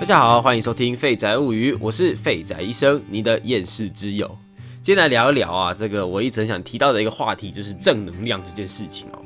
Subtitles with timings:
[0.00, 4.26] 大家好，欢迎收听《废宅物语》，我是废宅医生，你的厌世之友。
[4.82, 9.18] 今天来聊一聊啊，这个我一直想提到的一个话题，就是正能量这件事情哦。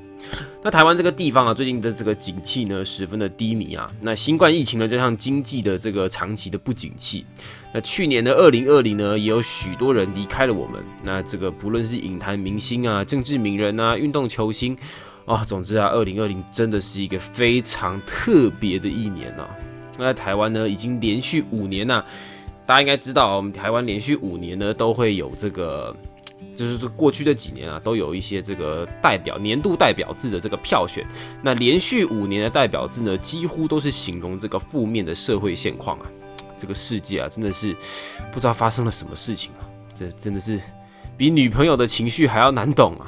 [0.62, 3.90] 那台湾这个地方啊，最近的这个景气呢，十分的低迷啊。
[4.02, 7.24] 那新冠疫情呢，加上经济的这个长期的不景气，
[7.72, 10.80] 那去年的二零二零呢，也有许多人离开了我们。
[11.02, 14.76] 那这个不论是影坛明星啊、政治名人啊、运动球星
[15.24, 19.48] 啊，总之啊，二零二零真的是一个非常特别的一年呐。
[19.98, 22.02] 那在台湾呢，已经连续五年呐，
[22.64, 25.94] 大家应该知道，我们台湾连续五年呢都会有这个，
[26.54, 31.04] 就是这过去这几年啊，都有一些这个代表年度代表字的这个票选。
[31.42, 36.06] 那连续五年的代表字呢，几乎都是形容这个负面的社会现况啊。
[36.56, 37.72] 这个世界啊，真的是
[38.32, 39.62] 不知道发生了什么事情啊，
[39.94, 40.60] 这真的是
[41.16, 43.06] 比女朋友的情绪还要难懂啊。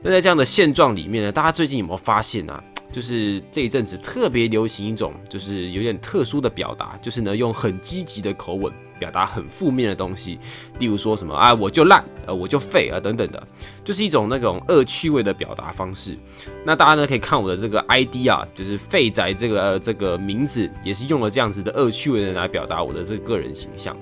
[0.00, 2.64] 那在这样的现状里面呢，大家最近有没有发现啊？
[2.92, 10.38] 就是这一阵子特别流行一种，就是有点特殊的表达，就是呢用很积极的口吻表达很负面的东西，
[10.78, 13.48] 例如说什么啊我就烂，呃我就废啊等等的，
[13.82, 16.16] 就是一种那种恶趣味的表达方式。
[16.64, 23.96] 那大家呢可以看我的这个 ID 啊，就是废宅这个这个名字，也是用了这样子的恶趣味的来表达我的这个个人形象。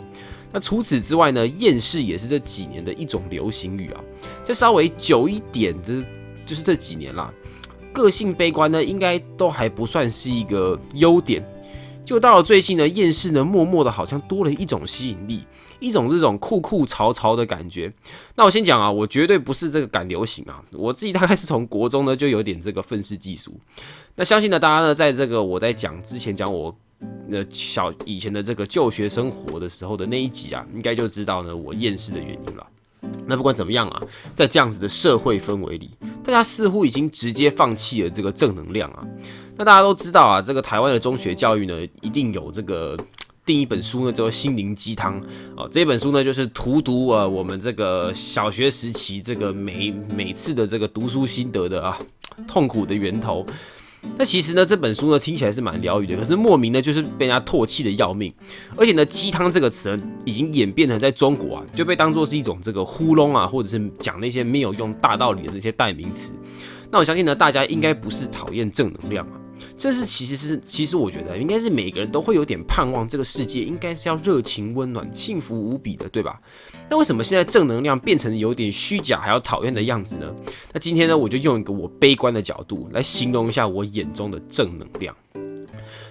[0.52, 4.00] 那除此之外呢，厌世也是这几年的一种流行语啊。
[4.42, 6.02] 再稍微久一点，这
[6.44, 7.33] 就是这几年啦。
[7.92, 11.44] 个性悲观呢，应该都还不算是一个优点。
[12.05, 15.44] 就到了最近呢，厌世呢，默默的好像多了一种吸引力，
[15.78, 17.92] 一种这种酷酷潮潮的感觉。
[18.34, 23.52] 那我先讲啊，我绝对不是这个赶流行啊，我自己大概是从国中呢就有点这个愤世嫉俗。
[24.16, 26.74] 那相信呢，大家呢，在这个我在讲之前讲我
[27.28, 32.66] 那小以前的这个就学生活的时候的那一集啊，应该就知道呢我厌世的原因了。
[33.27, 34.02] 那不管怎么样啊，
[34.34, 35.91] 在这样子的社会氛围里，
[36.31, 39.05] 他似乎已经直接放弃了这个正能量啊。
[39.56, 42.97] 那大家都知道啊，这个台湾的中学教育呢，一定有这个
[43.45, 45.20] 定一本书呢，叫做心灵鸡汤
[45.57, 45.69] 啊。
[45.70, 51.98] 这本书呢，就是荼毒啊我们这个小学时期这个每每次的这个读书心得的啊
[52.46, 53.45] 痛苦的源头。
[54.16, 58.33] 那其实呢，这本书呢听起来是蛮疗愈的，可是莫名呢就是被人家唾弃的要命，
[58.77, 66.34] 而且呢，鸡汤这个词呢已经演变成在中国啊就被当做是一种这个糊弄啊，或者是讲那些没有用大道理的那些代名词。
[66.90, 69.39] 那我相信呢，大家应该不是讨厌正能量啊。
[69.76, 76.40] 这是其实是其实我觉得应该是每个人都会有点盼望，这个世界应该是要热情温暖、幸福无比的，对吧？
[76.88, 80.32] 那为什么现在正能量变成有点虚假还要讨厌的样子呢？
[80.72, 85.14] 那今天呢，我就用一个我悲观的角度来形容一下我眼中的正能量。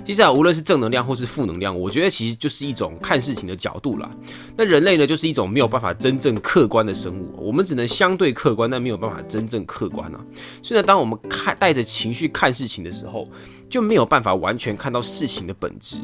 [0.04, 4.10] 接下来，无论是正能量或是负能量，我觉得其实就是一种看事情的角度啦。
[4.58, 10.20] 那人类呢，就是一种没有办法真正客观的生物，我们只能相对客观，但没有办法真正客观啊。
[10.64, 13.28] 所以呢，当我们看带着情绪看事情的时候，
[13.70, 15.98] 就没有办法完全看到事情的本质。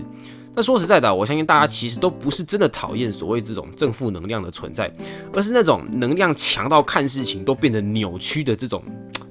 [0.58, 4.90] 那说实在的，我相信大家其实都不是真的讨厌所谓这种正负能量的存在，
[5.34, 8.82] 而是那种能量强到看事情都变得扭曲的这种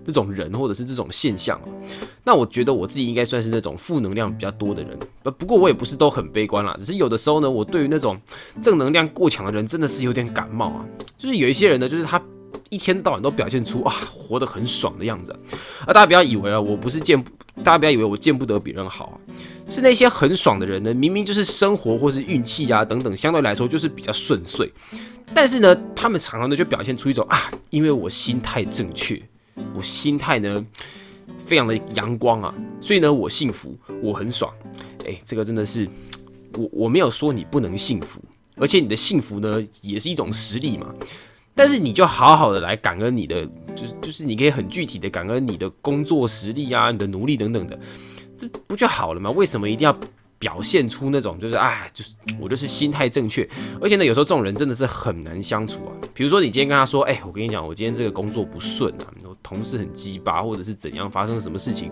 [0.04, 1.60] 这种人，或者是这种现象。
[2.22, 8.18] 那我觉得我自己应该算是那种负能量比较多的人，不不过我也不是都很悲观啦，只是有的时候呢，我对于那种
[8.62, 10.84] 正能量过强的人真的是有点感冒啊。
[11.18, 12.20] 就是有一些人呢，就是他
[12.70, 15.32] 一天到晚都表现出啊活得很爽的样子
[15.86, 17.22] 啊，大家不要以为啊，我不是见，
[17.62, 19.14] 大家不要以为我见不得别人好啊。
[19.68, 24.70] 是那些很爽的人呢，明明就是生活或是运气啊等等，相对来说就是比较顺遂，
[25.32, 29.22] 但是呢，他们常常呢就表现出一种啊，因为我心态正确，
[29.74, 30.64] 我心态呢
[31.44, 34.52] 非常的阳光啊，所以呢我幸福，我很爽。
[35.06, 35.88] 哎，这个真的是
[36.54, 38.20] 我我没有说你不能幸福，
[38.56, 40.94] 而且你的幸福呢也是一种实力嘛，
[41.54, 43.44] 但是你就好好的来感恩你的，
[43.74, 47.78] 就是就是你可以很具体的感恩你的工作实力啊，你的努力等等的。
[48.36, 49.30] 这不就好了吗？
[49.30, 49.96] 为什么一定要
[50.38, 53.48] 表现出那种就是哎，就是我就是心态正确？
[53.80, 55.92] 而且呢，有时候这种人真的是很难相处啊。
[56.12, 61.90] 比如说你今天跟他说，哎，我跟你讲，我今天这个工作不顺啊，我同事很鸡巴，或者是怎样发生了什么事情，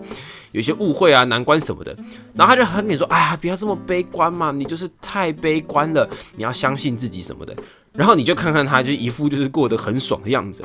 [0.51, 1.95] 有一些误会啊、难关什么的，
[2.33, 7.55] 然后他就和你说，哎呀，不要这么悲观嘛，你就是太悲观了，你要相信自己什么的。
[7.91, 10.63] 然后你就看看他，就一副就是过得很爽的样子，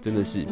[0.00, 0.46] 真的是。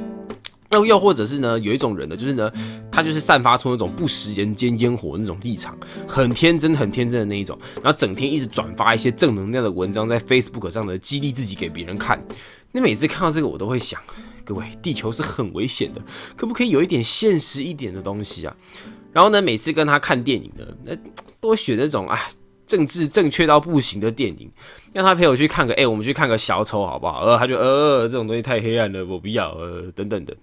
[0.72, 2.50] 又又或者是呢，有一种人呢，就是呢，
[2.90, 5.76] 他就是散发出那种不食人间烟火那种立场，
[6.08, 12.22] 很天真、很天真的那一种，然后整天一直转发一些正能量的文章在 Facebook 上呢，激励自己给别人看。
[12.72, 14.00] 那每次看到这个，我都会想，
[14.44, 16.00] 各位，地球是很危险的，
[16.36, 18.56] 可不可以有一点现实一点的东西啊？
[19.12, 20.96] 然后呢，每次跟他看电影呢，那
[21.38, 22.18] 都选那种啊，
[22.66, 24.50] 政治正确到不行的电影，
[24.94, 27.20] 让他陪我去看个，哎，我们去看个小丑好不好？
[27.26, 30.34] 呃，他就呃，这种东西太黑暗了，我不要，呃，等等的。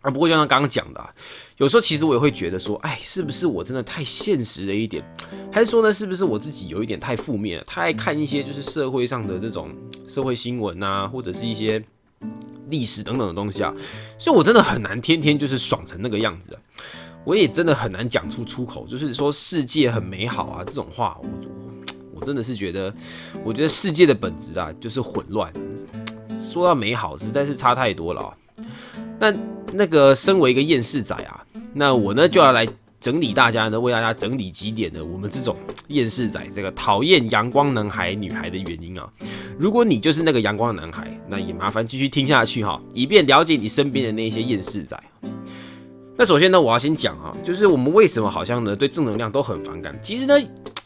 [0.00, 1.10] 啊，不过就像刚刚讲的，
[1.58, 5.04] 有时候其实我也会觉得说，哎，是不是我真的太现实了一点？
[5.52, 7.64] 还是说呢，是不是我自己有一点太负面了？
[7.64, 9.70] 太爱看一些就是社会上的这种
[10.08, 11.82] 社会新闻啊，或者是一些
[12.68, 13.74] 历史等等的东西啊？
[14.18, 16.60] 所以我真的很难天天就是爽成那个样子啊。
[17.22, 21.28] 我也真的很难讲出出口，就是说世界很美好啊这种话，我
[22.14, 22.94] 我真的是觉得，
[23.44, 25.52] 我觉得世界的本质啊就是混乱。
[26.30, 28.32] 说到美好，实在是差太多了啊。
[29.18, 29.30] 那
[29.72, 32.66] 那个身为一个厌世仔啊，那我呢就要来
[33.00, 35.56] 整理大家呢，为大家整理几点呢，我们这种
[35.88, 39.08] 厌世仔这个讨厌阳光男孩女孩的原因啊。
[39.58, 44.98] 如果你就是那个阳光男孩，那也麻烦继续听下去哈，以便了解你身边的那些厌世仔。
[46.16, 49.98] 那首先呢，我要先讲啊，就是我们为什么好像呢对正能量都很反感？
[50.02, 50.34] 其实呢，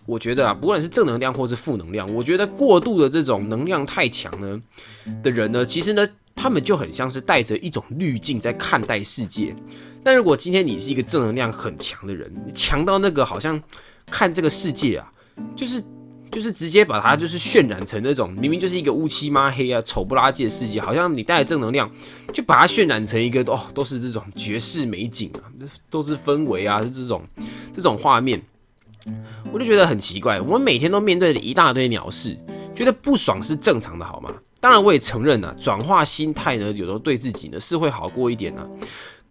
[0.07, 4.61] 我觉得啊，不管是正能量或是负能量，我觉得过度的这种能量太强呢
[5.23, 6.07] 的人呢，其实呢。
[6.45, 9.57] 他们就很像是带着一种滤镜在看待世界。
[10.03, 13.59] 但如果今天你是一个正能量很强的人，强到那个好像
[14.11, 15.11] 看这个世界啊，
[15.57, 15.83] 就是
[16.31, 21.91] 就是直接把它就是渲染成那种明明就是一个乌漆抹黑啊、丑不拉几的世界，好像你带着正能量，
[22.31, 25.49] 就把它渲染成一个哦，都是这种绝世美景啊，
[25.89, 27.23] 都是氛围啊，是这种
[27.73, 28.43] 这种画面，
[29.51, 30.39] 我就觉得很奇怪。
[30.43, 32.39] 我们每天都面对着一大堆鸟事，
[32.75, 34.31] 觉得不爽是正常的，好吗？
[34.65, 38.67] 当然，我也承认啊，转化心态呢，有时候对自己呢是会好过一点呢。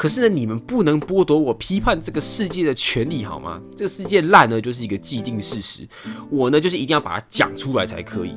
[0.03, 3.61] 可是呢，你们不能剥夺我批判这个世界的权利，好吗？
[3.73, 5.87] 这个世界烂呢，就是一个既定事实。
[6.29, 8.35] 我呢，就是一定要把它讲出来才可以。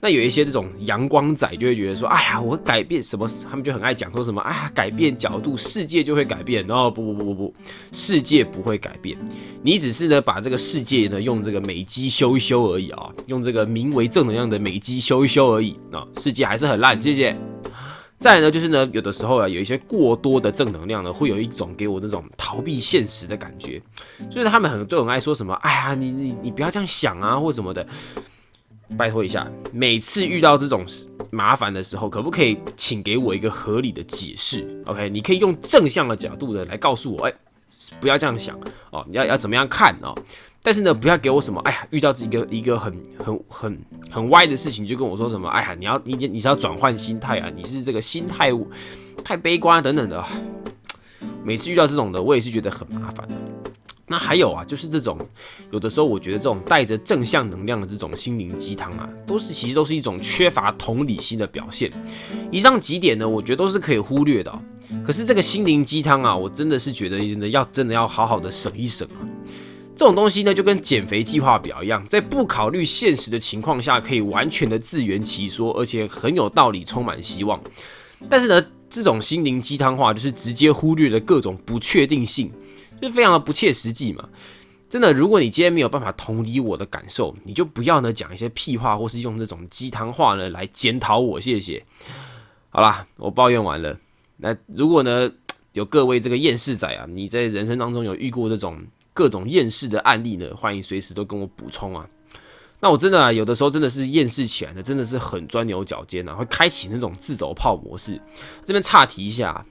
[0.00, 3.28] 那有一些这种阳光仔就会觉得说，哎呀，我改变什么？
[3.50, 6.64] 他们就很爱讲说什么，哎呀，改变角度，世界就会改变。
[6.68, 7.54] 然后不不不不不，
[7.90, 9.18] 世界不会改变，
[9.60, 16.96] 你只是呢把这个世界呢用这个美肌修一修而已啊，用这个名为正能量的美肌修一修而已啊，世界还是很烂。
[16.96, 17.36] 谢谢。
[18.18, 23.80] 再呢，就是呢，有的时候啊，有一些过多的正能量呢，会有一种给我那种逃避现实的感觉。
[24.28, 27.86] 就是他们很就很爱说什么，哎呀，你你你不要这样想啊，或什么的。
[28.96, 30.82] 拜托一下，每次遇到这种
[31.30, 37.34] 麻烦的时候，可不可以请给我一个合理的解释？OK，你可以用正向的角度的来告诉我，哎，
[38.00, 38.58] 不要这样想
[38.90, 40.14] 哦，你要要怎么样看哦？
[40.62, 48.50] 但是呢，不要给我什么，哎呀，遇到一个一个很很很很歪的事情，就跟我说什么，哎呀，你要你你是要转换心态啊，你是这个心态
[49.24, 50.24] 太悲观等等的。
[51.42, 53.26] 每次遇到这种的，我也是觉得很麻烦。
[54.08, 55.18] 那还有啊，就是这种
[55.70, 61.92] 有的时候，我觉得这种带着正向能量的这种心灵鸡汤啊，都是其实都是一种缺乏同理心的表现。
[62.50, 64.62] 以上几点呢，我觉得都是可以忽略的。
[65.04, 69.20] 可是这个心灵鸡汤啊，我真的是觉得真的要真的要好好的省一省啊。
[69.94, 77.60] 这种东西呢，就跟减肥计划表一样，在不考虑现实的情况下，可以完全的自圆其说，而且很有道理，充满希望。
[78.28, 82.50] 但是呢，这种心灵鸡汤话就是直接忽略了各种不确定性，
[83.00, 84.28] 就非常的不切实际嘛。
[84.88, 91.40] 真的，如果你今天没有办法同理我的感受，你就不要呢讲一些屁话，或是用这种鸡汤话呢来检讨我。
[91.40, 91.84] 谢谢。
[92.70, 93.98] 好啦，我抱怨完了。
[94.38, 95.30] 那如果呢
[95.72, 98.78] 有各位这个厌世仔啊，你在人生当中有遇过这种？
[99.14, 102.08] 各种厌世的案例呢，欢迎随时都跟我补充啊。
[102.78, 108.20] 那我真的，有的时候真的是厌世起来的，真的是很钻牛角尖啊，会开启那种自走炮模式。
[108.64, 109.66] 这边岔题一下，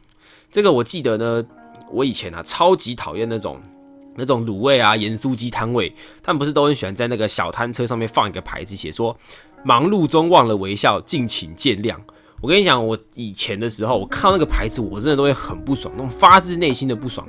[0.51, 1.45] 这个我记得呢，
[1.91, 3.59] 我以前啊超级讨厌那种
[4.15, 9.15] 那种卤味啊、盐酥鸡摊位，他们不是都很喜欢在那个小摊车上面放一个牌子，写说
[9.63, 11.95] 忙碌中忘了微笑，敬请见谅。
[12.39, 17.27] 我跟你讲，我以前的时候，我看到那个牌子，我真的都会很不爽，那种发自内心的不爽。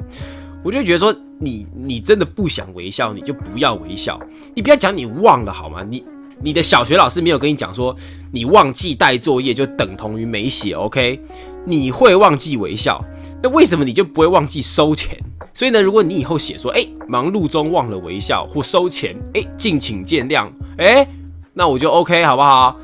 [0.63, 4.21] 我就觉得说，你你真的不想微笑，你就不要微笑。
[4.55, 5.83] 你不要讲你忘了好吗？
[5.83, 6.05] 你
[6.43, 7.97] 你的小学老师没有跟你讲说，
[8.33, 11.21] 你忘记带作业就等同于没写，OK？
[11.65, 13.03] 你会忘记微笑，
[13.43, 15.19] 那为什么你就不会忘记收钱？
[15.55, 21.09] 所以呢，如果你以后写说，哎，忙碌中忘了微笑或收钱，哎，敬请见谅，哎，
[21.53, 22.77] 那我就 OK 好不好？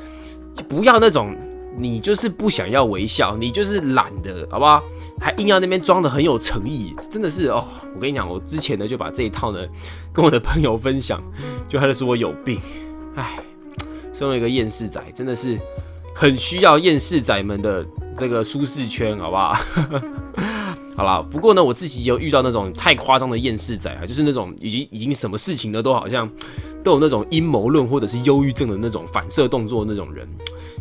[0.67, 1.35] 不要那种。
[1.77, 4.81] 你就是不想要微笑，你就是懒的，好不好？
[5.19, 7.67] 还硬要那边装的很有诚意，真的是哦。
[7.93, 9.59] 我跟你讲，我之前呢就把这一套呢
[10.13, 11.21] 跟我的朋友分享，
[11.67, 12.61] 就他就说我有病。
[13.15, 13.39] 哎，
[14.13, 15.59] 身为一个厌世仔，真的是
[16.15, 17.85] 很需要厌世仔们的
[18.15, 19.53] 这个舒适圈，好不好？
[20.95, 26.29] 好啦，不过呢，我自己有遇到那种太夸张的厌世仔啊，就是那种已经已经什么事情呢都好像
[26.83, 30.27] 都有那种阴谋论或者是忧郁症的那种反射动作那种人。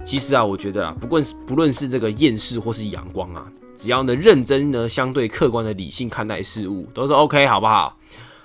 [0.04, 3.44] 其实啊，我觉得啊，不论是不论是这个厌世或是阳光啊，
[3.74, 7.96] 只要呢认真呢，相对客观的理性看待事物，都是 OK，好不好？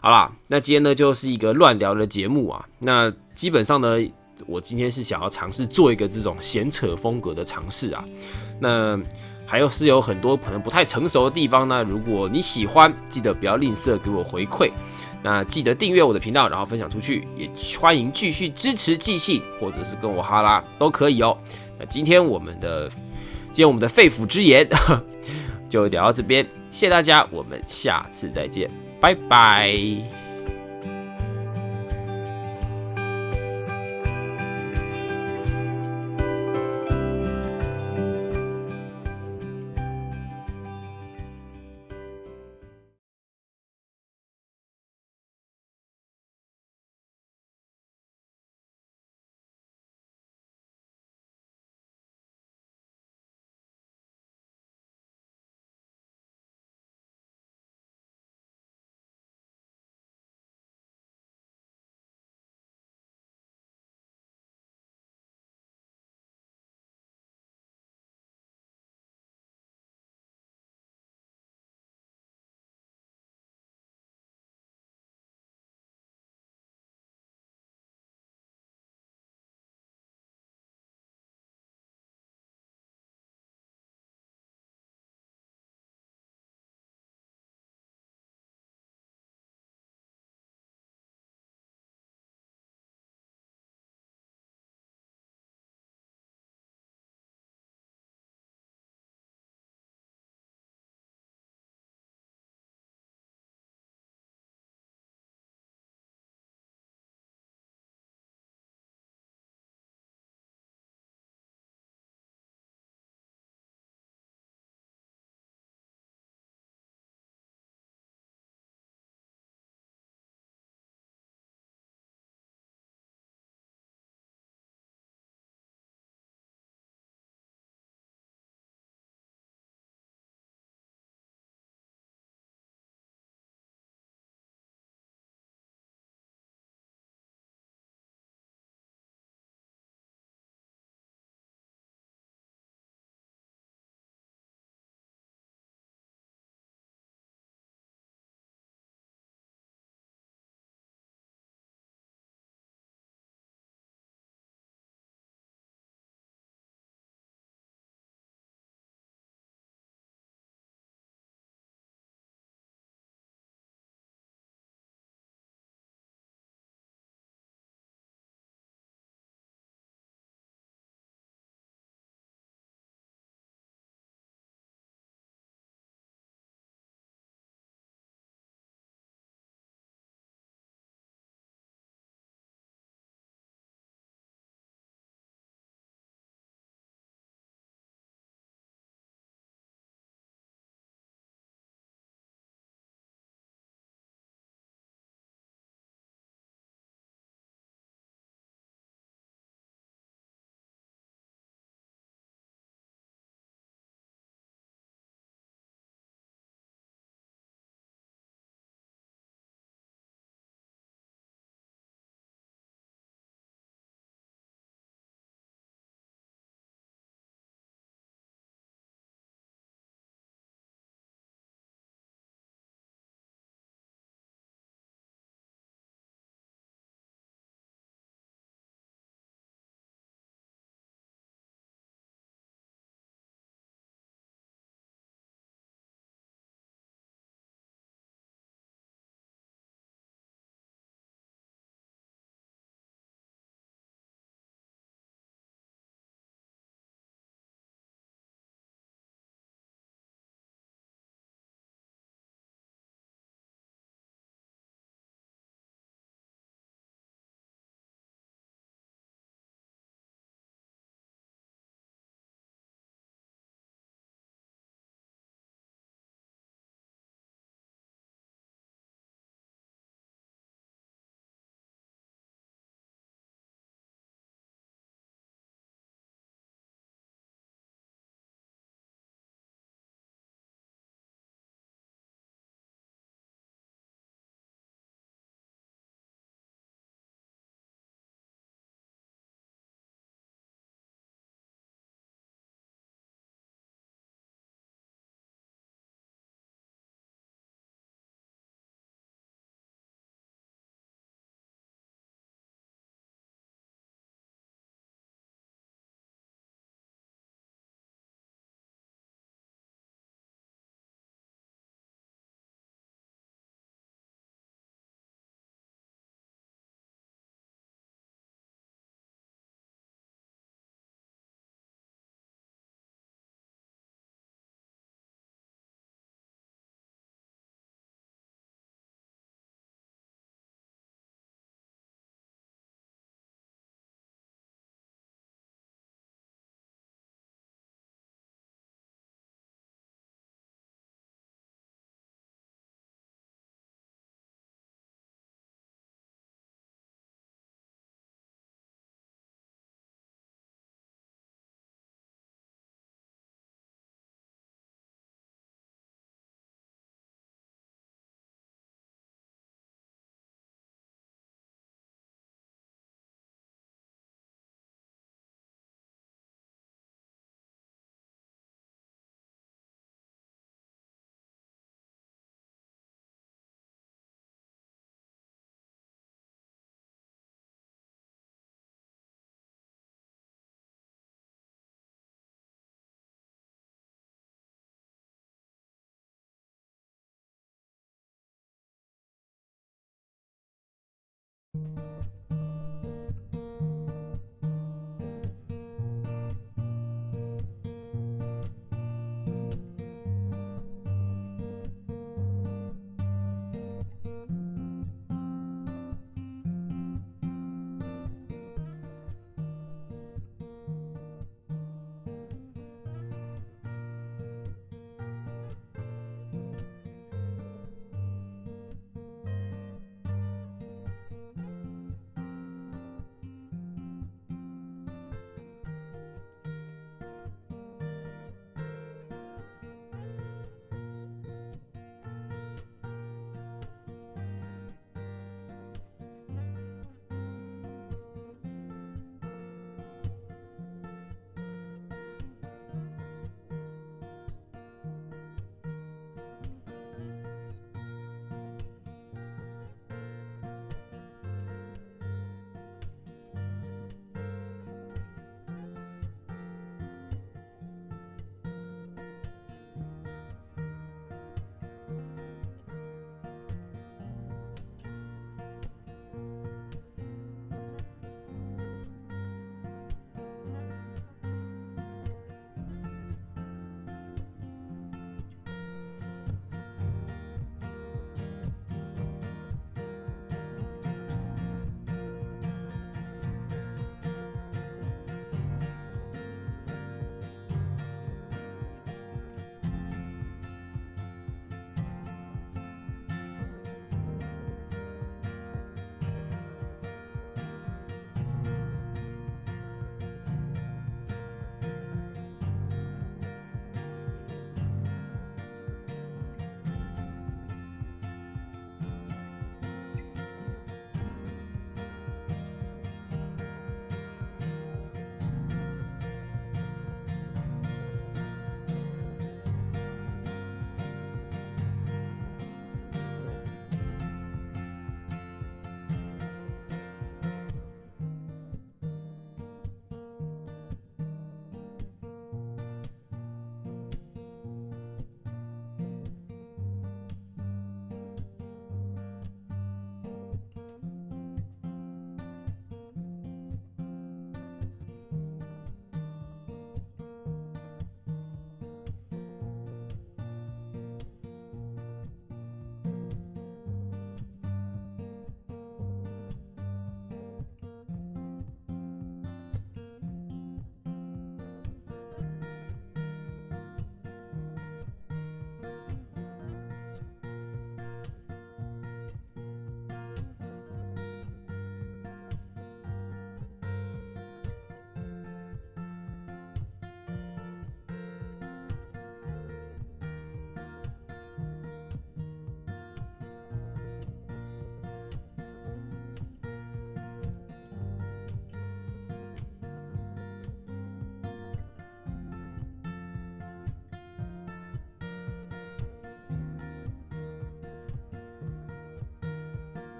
[0.00, 2.62] 好啦，那今天呢就是一个乱聊的节目啊。
[2.80, 3.96] 那基本上呢，
[4.46, 8.04] 我今天是想要尝试做一个这种闲扯风格的尝试啊。
[8.60, 9.00] 那
[9.46, 11.82] 还有是有很多可能不太成熟的地方呢。
[11.84, 14.70] 如果你喜欢，记得不要吝啬给我回馈。
[15.22, 17.48] 那记得订阅我的频道，然后分享出去，也
[17.78, 21.36] 欢迎继续支持寄信，或者是跟我哈拉都可以哦。
[21.78, 22.88] 那今天我们的
[23.50, 24.68] 今天我们的肺腑之言
[25.70, 28.70] 就聊到这边，谢谢大家，我们下次再见，
[29.00, 30.23] 拜拜。